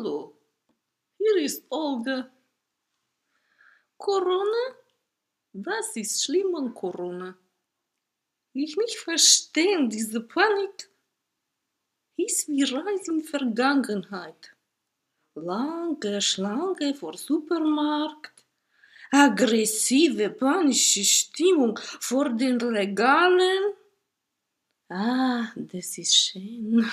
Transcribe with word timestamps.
Hallo, 0.00 0.34
hier 1.18 1.36
ist 1.44 1.62
Olga. 1.68 2.30
Corona? 3.98 4.64
Was 5.52 5.94
ist 5.94 6.24
schlimm 6.24 6.54
an 6.54 6.72
Corona? 6.72 7.36
Ich 8.54 8.78
nicht 8.78 8.96
verstehen, 8.96 9.90
diese 9.90 10.22
Panik 10.22 10.88
ist 12.16 12.48
wie 12.48 12.62
Reis 12.62 13.08
in 13.08 13.22
Vergangenheit. 13.22 14.56
Lange 15.34 16.22
Schlange 16.22 16.94
vor 16.94 17.18
Supermarkt, 17.18 18.46
aggressive 19.10 20.30
panische 20.30 21.04
Stimmung 21.04 21.78
vor 22.00 22.30
den 22.30 22.58
Regalen. 22.58 23.74
Ah, 24.88 25.52
das 25.56 25.98
ist 25.98 26.16
schön. 26.16 26.90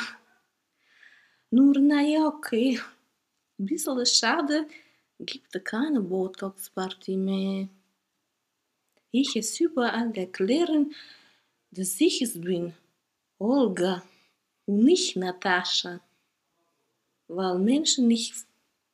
Nur 1.49 1.79
naja, 1.79 2.25
okay. 2.27 2.77
Bisschen 3.57 4.05
schade, 4.05 4.67
gibt 5.19 5.65
keine 5.65 5.99
Botox-Party 5.99 7.17
mehr. 7.17 7.67
Ich 9.11 9.35
es 9.35 9.59
überall 9.59 10.15
erklären, 10.15 10.93
dass 11.71 11.99
ich 11.99 12.21
es 12.21 12.39
bin, 12.39 12.73
Olga, 13.39 14.03
und 14.67 14.83
nicht 14.83 15.15
Natascha. 15.15 16.01
Weil 17.27 17.57
Menschen 17.57 18.07
nicht 18.07 18.35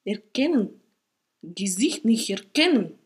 erkennen, 0.05 0.81
Gesicht 1.41 2.05
nicht 2.05 2.29
erkennen. 2.29 2.97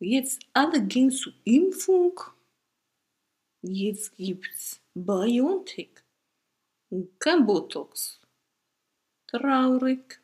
Jetzt 0.00 0.40
alle 0.52 0.84
gehen 0.84 1.12
zur 1.12 1.32
Impfung. 1.44 2.20
Jetzt 3.62 4.16
gibt's 4.16 4.80
Biontech 4.94 5.90
und 6.90 7.18
kein 7.20 7.46
Botox. 7.46 8.20
Traurig. 9.28 10.23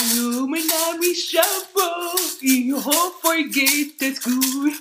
Ist 0.00 1.30
Shampoo. 1.30 2.16
Ich 2.40 2.72
hoffe, 2.72 3.28
euch 3.28 3.50
geht 3.52 4.00
es 4.00 4.22
gut. 4.22 4.72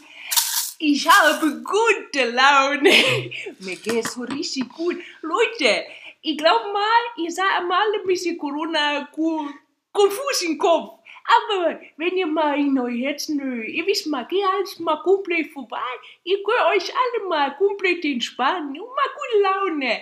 Ich 0.77 1.09
habe 1.09 1.61
gute 1.61 2.29
Laune. 2.31 2.89
Mir 3.59 3.75
geht 3.75 4.05
es 4.05 4.13
so 4.13 4.21
richtig 4.21 4.69
gut. 4.69 4.95
Leute, 5.21 5.83
ich 6.21 6.37
glaube 6.37 6.71
mal, 6.71 7.23
ihr 7.23 7.31
seid 7.31 7.67
mal 7.67 7.85
ein 7.97 8.07
bisschen 8.07 8.37
Corona 8.37 9.09
konfus 9.11 10.41
im 10.43 10.57
Kopf. 10.57 10.99
Aber 11.25 11.79
wenn 11.97 12.15
ihr 12.15 12.27
mal 12.27 12.57
in 12.57 12.79
euer 12.79 12.89
Herzen, 12.89 13.39
ihr 13.65 13.85
wisst 13.85 14.07
mal, 14.07 14.25
geht 14.25 14.45
alles 14.45 14.79
mal 14.79 15.01
komplett 15.03 15.51
vorbei. 15.51 15.77
Ihr 16.23 16.37
könnt 16.43 16.81
euch 16.81 16.93
alle 16.95 17.27
mal 17.27 17.57
komplett 17.57 18.05
entspannen 18.05 18.69
und 18.69 18.95
mal 18.95 19.09
gute 19.15 19.41
Laune. 19.41 20.01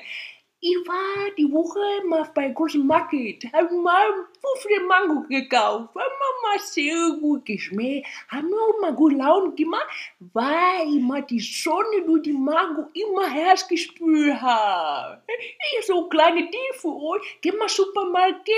Ich 0.59 0.75
war 0.87 1.29
die 1.37 1.51
Woche 1.51 2.03
mal 2.07 2.27
bei 2.33 2.49
großen 2.49 2.85
Market, 2.87 3.43
hab 3.53 3.71
mal 3.71 4.25
fünf 4.41 4.87
Mango 4.87 5.21
gekauft, 5.29 5.93
mir 5.93 6.01
mal 6.01 6.59
sehr 6.59 7.11
gut 7.21 7.45
geschmeckt, 7.45 8.07
hat 8.27 8.43
mir 8.43 8.55
auch 8.55 8.81
mal 8.81 8.95
gut 8.95 9.13
Laune 9.13 9.53
gemacht, 9.53 9.85
weil 10.33 10.95
ich 10.95 10.99
mal 10.99 11.21
die 11.21 11.39
Sonne 11.39 12.01
durch 12.07 12.23
die 12.23 12.33
Mango 12.33 12.89
immer 12.95 13.29
Herz 13.29 13.67
gespürt 13.67 14.41
habe. 14.41 15.21
Ich 15.77 15.85
so 15.85 16.05
ein 16.05 16.09
kleiner 16.09 16.49
Tipp 16.49 16.73
für 16.73 16.95
euch, 16.95 17.37
geh 17.41 17.51
mal 17.51 17.69
Supermarkt, 17.69 18.49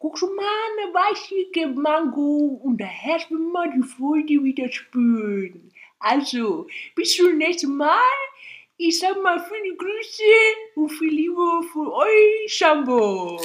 guck 0.00 0.18
schon 0.18 0.34
mal 0.34 0.44
eine 0.44 0.92
weiße 0.92 1.68
Mango 1.68 2.58
und 2.64 2.78
der 2.78 2.88
Herz 2.88 3.30
will 3.30 3.38
mal 3.38 3.70
die 3.70 3.86
Freude 3.86 4.42
wieder 4.42 4.68
spüren. 4.72 5.70
Also, 6.00 6.66
bis 6.96 7.14
zum 7.14 7.38
nächsten 7.38 7.76
Mal. 7.76 8.00
Ich 8.76 8.98
sag 8.98 9.22
mal 9.22 9.38
viele 9.38 9.76
Grüße 9.76 10.22
und 10.74 10.90
viel 10.90 11.14
Liebe 11.14 11.62
für 11.72 11.92
euch, 11.92 12.52
Shambo. 12.52 13.40